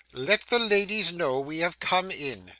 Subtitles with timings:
[0.13, 2.49] 'Let the ladies know we have come in.